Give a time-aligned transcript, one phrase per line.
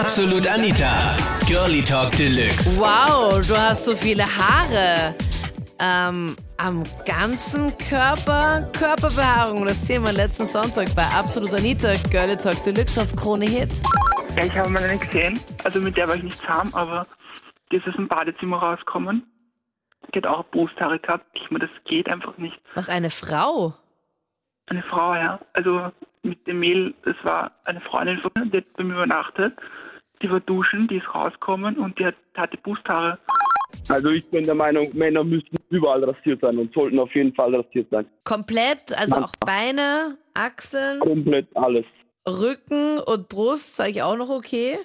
[0.00, 0.90] Absolut Anita.
[1.46, 2.80] Girlie Talk Deluxe.
[2.80, 5.14] Wow, du hast so viele Haare.
[5.78, 9.64] Ähm, am ganzen Körper Körperbehaarung.
[9.64, 13.70] Das sehen wir letzten Sonntag bei Absolut Anita, Girlie Talk Deluxe auf Krone Hit.
[14.36, 15.38] Ja, ich habe mal eine gesehen.
[15.62, 17.06] Also mit der war ich nicht zahm, aber
[17.70, 19.22] die ist aus dem Badezimmer rausgekommen.
[20.12, 21.24] Die hat auch Brusthaare gehabt.
[21.34, 22.58] Ich meine, das geht einfach nicht.
[22.74, 23.74] Was, eine Frau?
[24.66, 25.38] Eine Frau, ja.
[25.52, 25.92] Also
[26.24, 29.54] mit dem Mehl, das war eine Freundin von mir, die hat bei mir übernachtet.
[30.24, 33.18] Die war duschen, die ist rausgekommen und die hat, hatte Brusthaare.
[33.88, 37.54] Also ich bin der Meinung, Männer müssten überall rasiert sein und sollten auf jeden Fall
[37.54, 38.06] rasiert sein.
[38.24, 41.84] Komplett, also auch Beine, Achseln, Komplett alles.
[42.26, 44.78] Rücken und Brust, sage ich auch noch okay.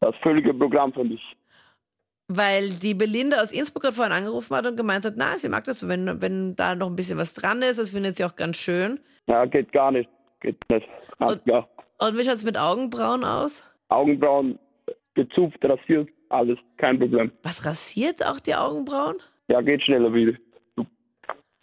[0.00, 1.22] Das völlige Programm für mich.
[2.28, 5.64] Weil die Belinda aus Innsbruck hat vorhin angerufen hat und gemeint hat, na, sie mag
[5.64, 8.58] das, wenn, wenn da noch ein bisschen was dran ist, das findet sie auch ganz
[8.58, 9.00] schön.
[9.26, 10.10] Ja, geht gar nicht.
[10.40, 10.86] Geht nicht.
[11.18, 11.66] Ganz Und- klar.
[11.98, 13.64] Und wie schaut es mit Augenbrauen aus?
[13.88, 14.58] Augenbrauen
[15.16, 16.58] gezupft, rasiert, alles.
[16.76, 17.32] Kein Problem.
[17.42, 19.16] Was rasiert auch die Augenbrauen?
[19.48, 20.38] Ja, geht schneller wieder.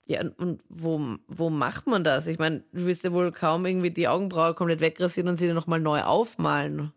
[0.06, 2.28] Ja, und- wo, wo macht man das?
[2.28, 5.56] Ich meine, du wirst ja wohl kaum irgendwie die Augenbraue komplett wegrasieren und sie dann
[5.56, 6.92] nochmal neu aufmalen.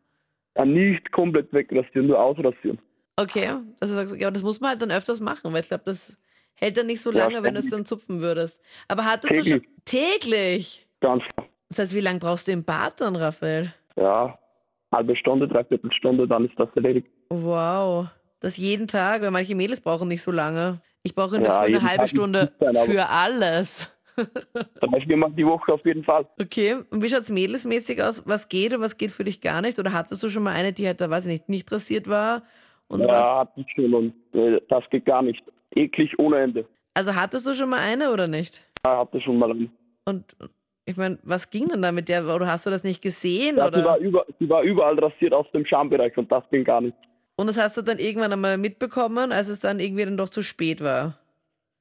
[0.57, 2.79] Ja, nicht komplett wegrasieren, nur ausrasieren.
[3.17, 5.85] Okay, also sagst du, ja, das muss man halt dann öfters machen, weil ich glaube,
[5.87, 6.17] das
[6.55, 8.61] hält dann nicht so Ja, lange, wenn du es dann zupfen würdest.
[8.89, 10.87] Aber hattest du schon täglich?
[11.01, 11.47] Ganz klar.
[11.69, 13.73] Das heißt, wie lange brauchst du im Bad dann, Raphael?
[13.97, 14.39] Ja,
[14.93, 17.09] halbe Stunde, dreiviertel Stunde, dann ist das erledigt.
[17.31, 18.09] Wow.
[18.41, 20.81] Das jeden Tag, weil manche Mädels brauchen nicht so lange.
[21.03, 23.93] Ich brauche eine, Ja, eine halbe Tag Stunde sein, für alles.
[24.17, 26.27] Drei, viermal die Woche auf jeden Fall.
[26.41, 28.23] Okay, und wie schaut's mädelsmäßig aus?
[28.27, 29.79] Was geht und was geht für dich gar nicht?
[29.79, 32.43] Oder hattest du schon mal eine, die halt da, weiß ich nicht, nicht rasiert war?
[32.89, 33.27] Und ja, was?
[33.27, 35.43] hatte ich schon und äh, das geht gar nicht.
[35.75, 36.67] Eklig ohne Ende.
[36.95, 38.65] Also hattest du schon mal eine oder nicht?
[38.85, 39.71] Ja, hatte schon mal einen.
[40.07, 40.25] Und
[40.87, 42.25] ich meine, was ging denn da mit der?
[42.25, 43.57] Oder hast du das nicht gesehen?
[43.57, 43.99] Ja, sie, war oder?
[43.99, 46.97] über, sie war überall rasiert aus dem Schambereich und das ging gar nicht.
[47.35, 50.43] Und das hast du dann irgendwann einmal mitbekommen, als es dann irgendwie dann doch zu
[50.43, 51.19] spät war?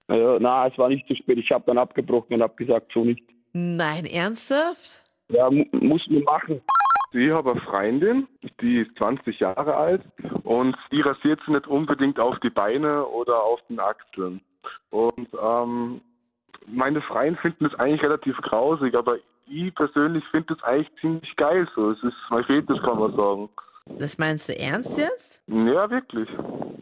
[0.09, 1.38] Ja, na, es war nicht zu spät.
[1.38, 3.24] Ich habe dann abgebrochen und habe gesagt, so nicht.
[3.53, 5.02] Nein, ernsthaft?
[5.30, 6.62] Ja, mu muss man machen.
[7.13, 8.28] Ich habe eine Freundin,
[8.59, 10.01] die ist 20 Jahre alt
[10.44, 14.41] und die rasiert sich nicht unbedingt auf die Beine oder auf den Achseln.
[14.90, 16.01] Und ähm,
[16.68, 19.18] meine Freunde finden das eigentlich relativ grausig, aber
[19.48, 21.92] ich persönlich finde das eigentlich ziemlich geil so.
[21.92, 23.50] Es ist mein Fetisch, kann man sagen.
[23.88, 25.42] Das meinst du ernst jetzt?
[25.48, 26.28] Ja, wirklich.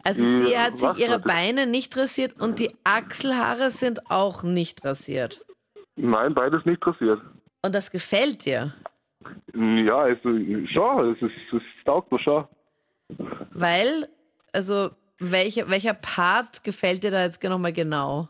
[0.04, 4.82] Also Die- sie hat sich ihre Beine nicht rasiert und die Achselhaare sind auch nicht
[4.84, 5.44] rasiert.
[5.96, 7.20] Nein, beides nicht rasiert.
[7.62, 8.72] Und das gefällt dir,
[9.54, 10.22] Ja, also
[10.72, 12.44] schon, es, ist, es taugt mir schon.
[13.52, 14.08] weil,
[14.52, 18.28] also welcher, welcher Part gefällt dir da jetzt nochmal genau?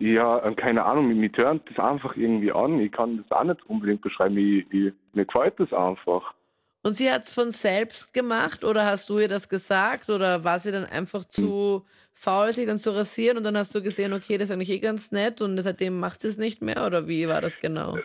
[0.00, 2.80] Ja, äh, keine Ahnung, mir turnt das einfach irgendwie an.
[2.80, 4.36] Ich kann das auch nicht unbedingt beschreiben.
[4.36, 6.34] Ich, ich, mir gefällt das einfach.
[6.82, 10.58] Und sie hat es von selbst gemacht oder hast du ihr das gesagt oder war
[10.58, 14.36] sie dann einfach zu faul, sich dann zu rasieren und dann hast du gesehen, okay,
[14.36, 17.26] das ist eigentlich eh ganz nett und seitdem macht sie es nicht mehr oder wie
[17.26, 17.96] war das genau?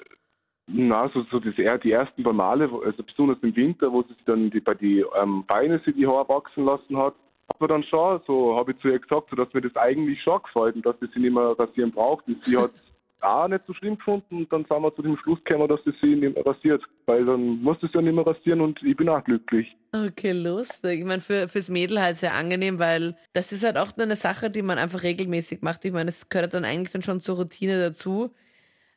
[0.68, 4.14] Na, so, so das, eher die ersten paar Male, also besonders im Winter, wo sie
[4.14, 7.16] sich dann die, bei die ähm, Beine sich die Haare wachsen lassen hat,
[7.50, 10.22] hat man dann schon, so habe ich zu ihr gesagt, so, dass mir das eigentlich
[10.22, 12.28] schon gefällt und dass sie sich nicht mehr rasieren braucht.
[12.28, 12.72] Und sie hat
[13.22, 15.92] auch nicht so schlimm gefunden und dann sind wir zu dem Schluss gekommen, dass sie
[15.92, 19.10] sich nicht mehr rasiert, weil dann muss sie ja nicht mehr rasieren und ich bin
[19.10, 19.68] auch glücklich.
[19.92, 21.00] Okay, lustig.
[21.00, 24.50] Ich meine, für, fürs Mädel halt sehr angenehm, weil das ist halt auch eine Sache,
[24.50, 25.84] die man einfach regelmäßig macht.
[25.84, 28.34] Ich meine, es gehört dann eigentlich dann schon zur Routine dazu.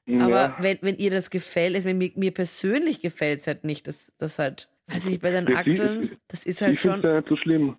[0.07, 0.57] Aber ja.
[0.61, 4.39] wenn, wenn ihr das gefällt, also mir, mir persönlich gefällt es halt nicht, dass das
[4.39, 7.05] halt, weiß ich bei den sie- Achseln, das ist halt ich finde schon.
[7.05, 7.77] es ja nicht so schlimm.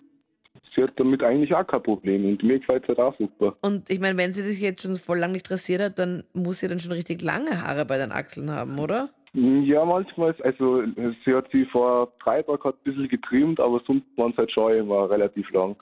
[0.75, 3.55] Sie hat damit eigentlich auch kein Problem und mir gefällt es halt auch super.
[3.61, 6.59] Und ich meine, wenn sie sich jetzt schon voll lang nicht rasiert hat, dann muss
[6.59, 9.09] sie dann schon richtig lange Haare bei den Achseln haben, oder?
[9.33, 10.83] Ja, manchmal, also
[11.25, 14.73] sie hat sie vor drei Tagen ein bisschen getrimmt, aber sonst waren es halt schon
[14.73, 15.75] immer relativ lang.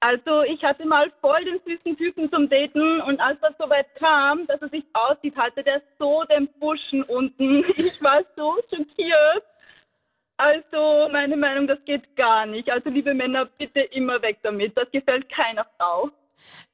[0.00, 4.46] Also ich hatte mal voll den süßen Typen zum Daten und als das soweit kam,
[4.46, 7.64] dass er sich aussieht, hatte der so den Buschen unten.
[7.76, 9.44] Ich war so schockiert.
[10.36, 12.68] Also meine Meinung, das geht gar nicht.
[12.68, 14.76] Also liebe Männer, bitte immer weg damit.
[14.76, 16.10] Das gefällt keiner Frau.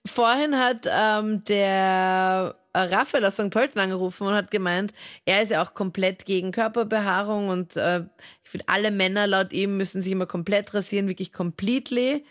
[0.06, 3.50] Vorhin hat ähm, der Raphael aus St.
[3.50, 4.92] Pölten angerufen und hat gemeint,
[5.26, 8.00] er ist ja auch komplett gegen Körperbehaarung und äh,
[8.42, 12.24] ich finde, alle Männer laut ihm müssen sich immer komplett rasieren, wirklich completely.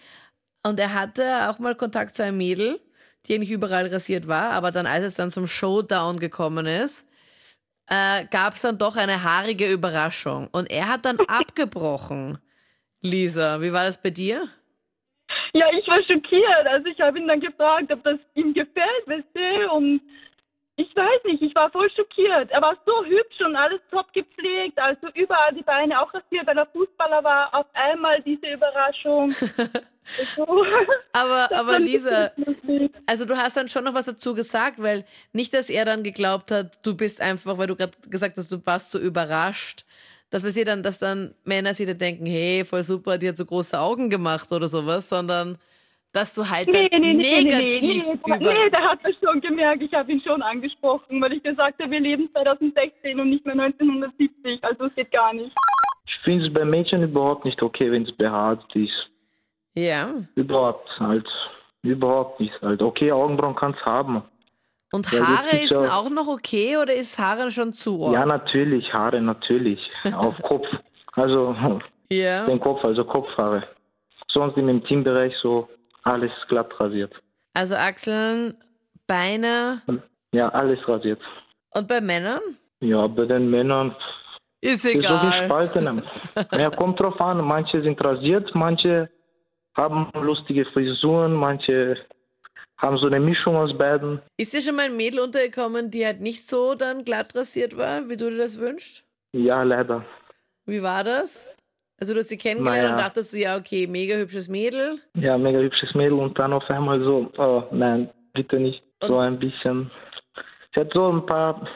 [0.63, 2.79] Und er hatte auch mal Kontakt zu einem Mädel,
[3.25, 7.05] die eigentlich überall rasiert war, aber dann, als es dann zum Showdown gekommen ist,
[7.89, 10.47] äh, gab es dann doch eine haarige Überraschung.
[10.51, 12.37] Und er hat dann abgebrochen.
[13.01, 14.47] Lisa, wie war das bei dir?
[15.53, 16.67] Ja, ich war schockiert.
[16.67, 19.68] Also ich habe ihn dann gefragt, ob das ihm gefällt, weißt du?
[20.99, 22.51] Weiß nicht, ich war voll schockiert.
[22.51, 26.57] Er war so hübsch und alles top gepflegt, also überall die Beine auch rasiert, weil
[26.57, 27.55] er Fußballer war.
[27.55, 29.33] Auf einmal diese Überraschung.
[30.35, 30.65] So.
[31.13, 32.31] Aber, Das aber Lisa,
[33.05, 36.49] also du hast dann schon noch was dazu gesagt, weil nicht, dass er dann geglaubt
[36.49, 39.85] hat, du bist einfach, weil du gerade gesagt hast, du warst so überrascht,
[40.31, 43.37] dass wir sie dann, dass dann Männer sich dann denken, hey, voll super, die hat
[43.37, 45.59] so große Augen gemacht oder sowas, sondern
[46.11, 48.37] dass du halt Nee, nee, nee, nee, nee, negativ nee, nee, über...
[48.37, 49.81] nee, der hat das schon gemerkt.
[49.83, 53.55] Ich habe ihn schon angesprochen, weil ich gesagt habe, wir leben 2016 und nicht mehr
[53.59, 54.63] 1970.
[54.63, 55.51] Also es geht gar nicht.
[56.07, 59.09] Ich finde es bei Mädchen überhaupt nicht okay, wenn es behaart ist.
[59.75, 60.13] Ja.
[60.35, 61.27] Überhaupt halt.
[61.83, 62.81] Überhaupt nicht halt.
[62.81, 64.23] Okay, Augenbrauen kannst haben.
[64.91, 68.13] Und Ja, Haare ist denn auch noch okay oder ist Haare schon zu arg?
[68.13, 69.79] Ja, natürlich, Haare natürlich.
[70.15, 70.65] Auf Kopf.
[71.13, 71.55] Also
[72.11, 72.45] Ja.
[72.47, 73.63] den Kopf, also Kopfhaare.
[74.31, 75.69] Sonst im Intimbereich so
[76.03, 77.13] alles glatt rasiert.
[77.53, 78.57] Also Achseln,
[79.07, 79.81] Beine
[80.31, 81.19] Ja, alles rasiert.
[81.71, 82.41] und bei Männern?
[82.81, 83.95] Ja, bei den Männern
[84.61, 85.29] Ist egal.
[85.41, 86.03] gespalten.
[86.51, 87.43] ja, kommt drauf an.
[87.43, 89.09] Manche sind rasiert, manche
[89.77, 91.97] haben lustige Frisuren, manche
[92.77, 94.21] haben so eine Mischung aus beiden.
[94.37, 98.07] Ist dir schon mal ein Mädel untergekommen, die halt nicht so dann glatt rasiert war,
[98.07, 99.03] wie du dir das wünschst?
[99.33, 100.05] Ja, leider.
[100.65, 101.45] Wie war das?
[101.99, 102.91] Also du hast sie kennengelernt Naja.
[102.95, 104.99] und dachtest du, ja, okay, mega hübsches Mädel.
[105.15, 108.81] Ja, mega hübsches Mädel und dann auf einmal so, oh nein, bitte nicht.
[109.03, 109.91] So Und- ein bisschen.
[110.73, 111.67] Sie hat so ein paar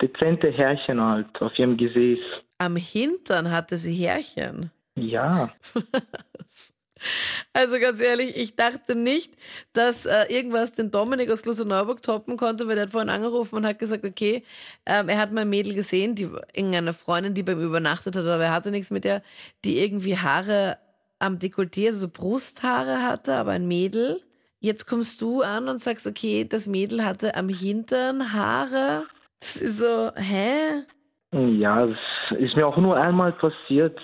[0.00, 2.18] dezente Härchen halt auf ihrem Gesäß.
[2.58, 4.70] Am Hintern hatte sie Härchen.
[4.94, 5.48] Ja,
[7.54, 9.34] Also ganz ehrlich, ich dachte nicht,
[9.72, 13.66] dass äh, irgendwas den Dominik aus Klosterneuburg toppen konnte, weil der hat vorhin angerufen und
[13.66, 14.42] hat gesagt, okay,
[14.86, 18.24] ähm, er hat mal ein Mädel gesehen, die irgendeine Freundin, die bei ihm übernachtet hat,
[18.24, 19.22] aber er hatte nichts mit der,
[19.64, 20.78] die irgendwie Haare
[21.18, 24.20] am Dekolleté, also so Brusthaare hatte, aber ein Mädel.
[24.60, 29.04] Jetzt kommst du an und sagst, okay, das Mädel hatte am Hintern Haare.
[29.40, 30.84] Das ist so, hä?
[31.32, 31.98] ja, das
[32.38, 33.98] ist mir auch nur einmal passiert.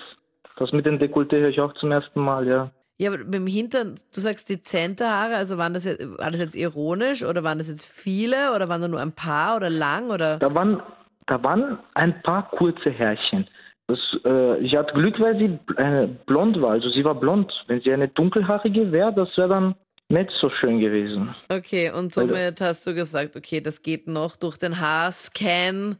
[0.57, 2.71] Das mit dem Dekolleté höre ich auch zum ersten Mal, ja.
[2.99, 6.39] Ja, aber mit dem Hintern, du sagst dezente Haare, also waren das jetzt, war das
[6.41, 10.09] jetzt ironisch oder waren das jetzt viele oder waren da nur ein paar oder lang
[10.09, 10.37] oder?
[10.37, 10.83] Da waren,
[11.25, 13.47] da waren ein paar kurze Härchen.
[13.87, 16.71] Das, äh, ich hatte Glück, weil sie äh, blond war.
[16.71, 17.51] Also sie war blond.
[17.67, 19.75] Wenn sie eine dunkelhaarige wäre, das wäre dann
[20.09, 21.33] nicht so schön gewesen.
[21.49, 25.97] Okay, und somit hast du gesagt, okay, das geht noch durch den Haarscan.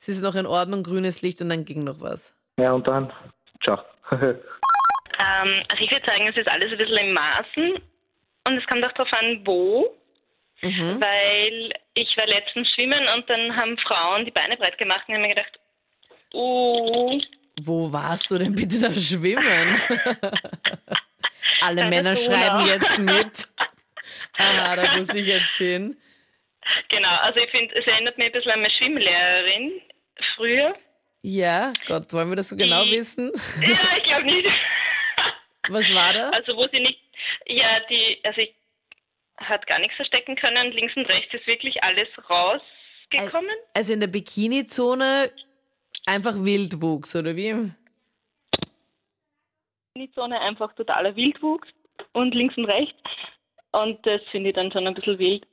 [0.00, 2.34] Es ist noch in Ordnung, grünes Licht und dann ging noch was.
[2.58, 3.12] Ja, und dann,
[3.62, 3.78] ciao.
[5.20, 7.74] Ähm, also ich würde sagen, es ist alles ein bisschen im Maßen
[8.46, 9.96] und es kommt auch darauf an, wo,
[10.62, 11.00] Mhm.
[11.00, 15.18] weil ich war letztens schwimmen und dann haben Frauen die Beine breit gemacht und ich
[15.18, 15.58] habe mir gedacht,
[16.34, 17.18] uh,
[17.62, 19.80] Wo warst du denn bitte da schwimmen?
[21.62, 23.48] Alle Männer schreiben jetzt mit.
[24.38, 25.96] Aha, da muss ich jetzt hin.
[26.88, 29.80] genau, also ich finde, es erinnert mich ein bisschen an meine Schwimmlehrerin
[30.36, 30.74] früher.
[31.22, 33.30] Ja, Gott, wollen wir das so genau Die- wissen?
[33.66, 34.46] Ja, ich glaube nicht.
[35.70, 36.30] Was war da?
[36.30, 37.00] Also wo sie nicht,
[37.46, 38.54] ja, die, also ich
[39.36, 40.72] hat gar nichts verstecken können.
[40.72, 43.56] Links und rechts ist wirklich alles rausgekommen.
[43.74, 45.32] Also in der Bikini-Zone
[46.06, 47.72] einfach Wildwuchs, oder wie?
[49.96, 51.68] Die Zone einfach totaler Wildwuchs
[52.12, 52.98] und links und rechts.
[53.72, 55.46] Und das finde ich dann schon ein bisschen wild.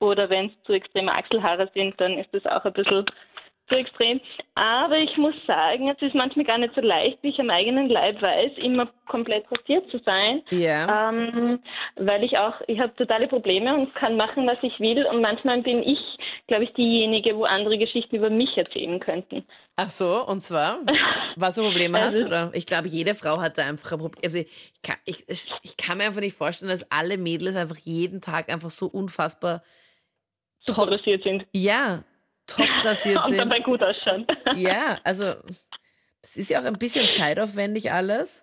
[0.00, 3.04] Oder wenn es zu extreme Achselhaare sind, dann ist das auch ein bisschen
[3.70, 4.20] zu extrem.
[4.54, 7.88] Aber ich muss sagen, es ist manchmal gar nicht so leicht, wie ich am eigenen
[7.88, 10.42] Leib weiß, immer komplett rasiert zu sein.
[10.50, 11.08] Ja.
[11.10, 11.60] Ähm,
[11.96, 15.06] weil ich auch, ich habe totale Probleme und kann machen, was ich will.
[15.06, 15.98] Und manchmal bin ich,
[16.48, 19.44] glaube ich, diejenige, wo andere Geschichten über mich erzählen könnten.
[19.76, 20.80] Ach so, und zwar?
[21.36, 22.50] Was für Probleme hast Also- du da?
[22.52, 24.20] Ich glaube, jede Frau hat da einfach ein Problem.
[24.24, 25.24] Also ich, kann, ich,
[25.62, 29.62] ich kann mir einfach nicht vorstellen, dass alle Mädels einfach jeden Tag einfach so unfassbar
[30.66, 31.46] top, sind.
[31.54, 32.04] ja,
[32.50, 33.38] top rasiert Und sind.
[33.38, 34.26] dabei gut ausschauen.
[34.56, 35.34] Ja, also
[36.22, 38.42] das ist ja auch ein bisschen zeitaufwendig alles.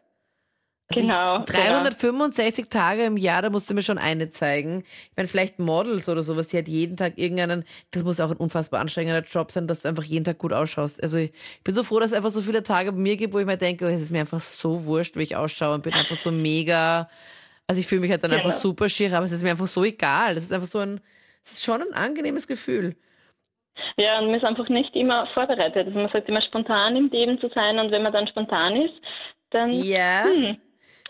[0.89, 4.85] Also Genau, Ich, 365 Tage im Jahr, da musst du mir schon eine zeigen.
[5.11, 8.37] Ich meine, vielleicht Models oder sowas, die halt jeden Tag irgendeinen, das muss auch ein
[8.37, 11.03] unfassbar anstrengender Job sein, dass du einfach jeden Tag gut ausschaust.
[11.03, 11.33] Also ich
[11.65, 13.57] bin so froh, dass es einfach so viele Tage bei mir gibt, wo ich mir
[13.57, 16.31] denke, oh, es ist mir einfach so wurscht, wie ich ausschaue und bin einfach so
[16.31, 17.09] mega,
[17.67, 18.61] also ich fühle mich halt dann einfach Genau.
[18.61, 20.35] super schier, aber es ist mir einfach so egal.
[20.35, 21.01] Das ist einfach so ein,
[21.43, 22.95] es ist schon ein angenehmes Gefühl.
[23.97, 25.87] Ja, und man ist einfach nicht immer vorbereitet.
[25.87, 28.95] Also man sagt immer spontan im Leben zu sein und wenn man dann spontan ist,
[29.51, 30.25] dann Ja.
[30.25, 30.57] hm,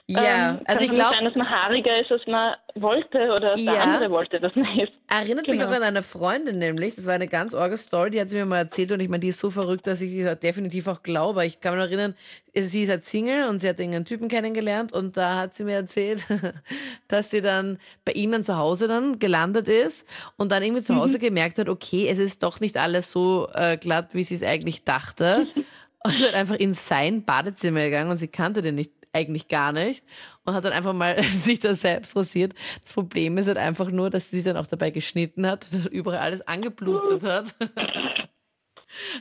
[0.09, 3.59] Ja, ähm, also ich glaube, sein, dass man haariger ist, als man wollte oder als
[3.61, 3.73] Ja.
[3.73, 4.93] der andere wollte, dass man ist.
[5.09, 5.69] Erinnert mich Genau.
[5.69, 6.95] auch an eine Freundin nämlich.
[6.95, 9.19] Das war eine ganz orge Story, die hat sie mir mal erzählt und ich meine,
[9.19, 11.45] die ist so verrückt, dass ich die definitiv auch glaube.
[11.45, 12.15] Ich kann mich noch erinnern,
[12.55, 15.75] sie ist halt Single und sie hat irgendeinen Typen kennengelernt und da hat sie mir
[15.75, 16.25] erzählt,
[17.09, 20.95] dass sie dann bei ihm dann zu Hause dann gelandet ist und dann irgendwie zu
[20.95, 24.43] Hause gemerkt hat, okay, es ist doch nicht alles so äh, glatt, wie sie es
[24.43, 25.47] eigentlich dachte.
[26.03, 29.71] Und ist halt einfach in sein Badezimmer gegangen und sie kannte den nicht eigentlich gar
[29.71, 30.03] nicht
[30.45, 32.53] und hat dann einfach mal sich da selbst rasiert.
[32.83, 35.85] Das Problem ist halt einfach nur, dass sie sich dann auch dabei geschnitten hat, dass
[35.87, 37.45] überall alles angeblutet hat.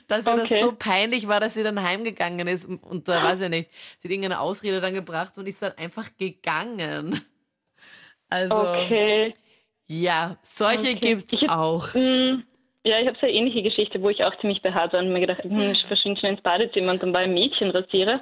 [0.07, 0.43] Dass ihr Okay.
[0.49, 3.69] das so peinlich war, dass sie dann heimgegangen ist und, und da weiß ich nicht,
[3.99, 7.21] sie hat irgendeine Ausrede dann gebracht und ist dann einfach gegangen.
[8.29, 9.33] Also, Okay.
[9.89, 10.99] ja, solche Okay.
[11.01, 11.95] gibt's Ich hab- auch.
[11.95, 12.45] Mm,
[12.85, 15.19] Ja, ich habe so eine ähnliche Geschichte, wo ich auch ziemlich behaart war und mir
[15.21, 18.21] gedacht, hm, ich verschwinde schnell ins Badezimmer und dann war ich Mädchenrasierer.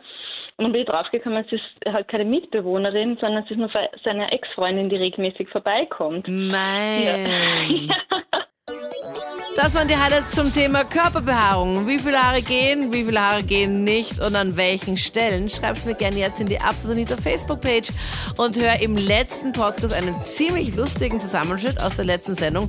[0.56, 3.70] Und dann bin ich draufgekommen, es ist halt keine Mitbewohnerin, sondern es ist nur
[4.04, 6.26] seine Ex-Freundin, die regelmäßig vorbeikommt.
[6.28, 7.92] Nein.
[9.56, 11.86] Das waren die Highlights zum Thema Körperbehaarung.
[11.86, 15.48] Wie viele Haare gehen, wie viele Haare gehen nicht und an welchen Stellen?
[15.48, 17.90] Schreib's mir gerne jetzt in die Absolute Facebook-Page
[18.36, 22.68] und hör im letzten Podcast einen ziemlich lustigen Zusammenschnitt aus der letzten Sendung,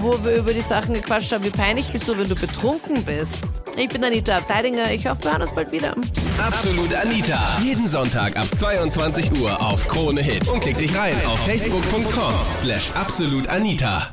[0.00, 3.38] wo wir über die Sachen gequatscht haben, wie peinlich bist du, wenn du betrunken bist.
[3.76, 4.90] Ich bin Anita Abteidinger.
[4.90, 5.94] Ich hoffe, wir hören uns bald wieder.
[6.38, 7.58] Absolut Anita.
[7.62, 10.48] Jeden Sonntag ab 22 Uhr auf Krone Hit.
[10.48, 14.10] Und klick dich rein auf facebook.com slash absolutanita.